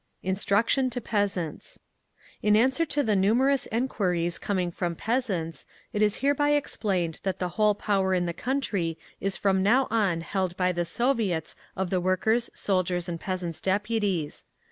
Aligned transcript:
INSTRUCTION 0.23 0.89
TO 0.89 0.99
PEASANTS 0.99 1.79
In 2.41 2.55
answer 2.55 2.87
to 2.87 3.03
the 3.03 3.15
numerous 3.15 3.67
enquiries 3.71 4.39
coming 4.39 4.71
from 4.71 4.95
peasants, 4.95 5.67
it 5.93 6.01
is 6.01 6.15
hereby 6.25 6.53
explained 6.53 7.19
that 7.21 7.37
the 7.37 7.49
whole 7.49 7.75
power 7.75 8.15
in 8.15 8.25
the 8.25 8.33
country 8.33 8.97
is 9.19 9.37
from 9.37 9.61
now 9.61 9.87
on 9.91 10.21
held 10.21 10.57
by 10.57 10.71
the 10.71 10.85
Soviets 10.85 11.55
of 11.75 11.91
the 11.91 12.01
Workers', 12.01 12.49
Soldiers', 12.55 13.07
and 13.07 13.19
Peasants' 13.19 13.61
Deputies. 13.61 14.43